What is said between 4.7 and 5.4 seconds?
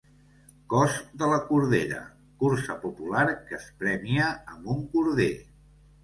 un corder.